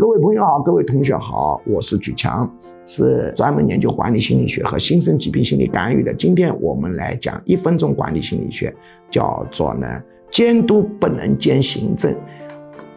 [0.00, 2.50] 各位朋友好，各位同学好，我是举强，
[2.86, 6.14] 是专门研究管理心理学和新生疾病心理干预的。
[6.14, 8.74] 今天我们来讲一分钟管理心理学，
[9.10, 12.16] 叫做呢监督不能兼行政。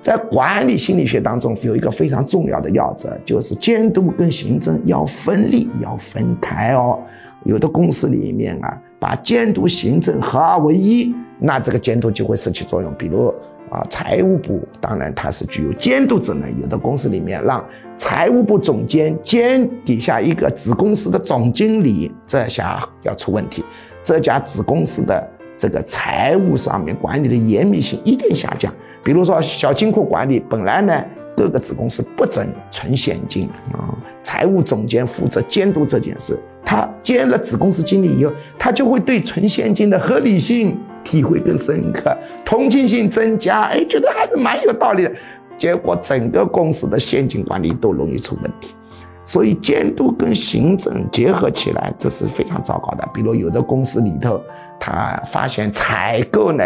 [0.02, 6.98] 在管理心理学当中，有一个非常重要的要则，就是监督跟行政要分立，要分开哦。
[7.44, 12.94] 有的公司里面啊，把监督、行政合二为一，那这个监督就会失去作用。
[12.98, 13.34] 比如。
[13.74, 17.66] 啊，财务部当然它是具有监督职能，有的公司里面让
[17.98, 23.66] 财务部总监兼底下一个子公司的总经理，这下要出问题，
[24.04, 28.72] 这家子公司的这个财务上面管理的严密性一定下降。
[29.04, 31.04] 比如说小金库管理，本来呢
[31.36, 33.90] 各个子公司不准存现金啊，
[34.22, 40.78] 财务总监负责监督这件事，他兼了子公司经理以后，他就会对存现金的合理性。
[41.04, 45.12] 体会更深刻，同情心增加，哎，觉得还是蛮有道理的。
[45.56, 48.74] 结果整个公司的现金管理都容易出问题，
[49.24, 53.08] 所以监督跟行政结合起来，这是非常糟糕的。
[53.14, 54.42] 比如有的公司里头，
[54.80, 56.64] 他发现采购呢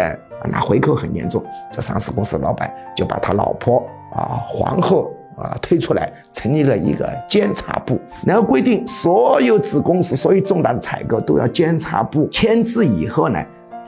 [0.50, 13.38] 拿回扣很严重，这上市公司老板就把他老婆啊皇后啊推出来，成立了一个监察部，然后规定所有子公司所有重大的采购都要监察部签字以后呢。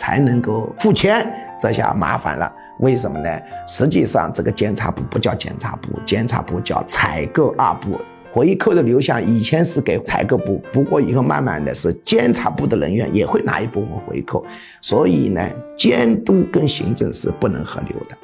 [0.01, 2.51] 才能够付钱，这下麻烦了。
[2.79, 3.29] 为什么呢？
[3.69, 8.01] 实际上，这个监察部不叫监察部，监察部叫采购二部。
[8.33, 14.42] 回扣的流向以前是给采购部，不过以后慢慢的是监察部的人员也会拿一部分回扣。
[14.81, 18.17] 所以呢，监督跟行政是不能合流的。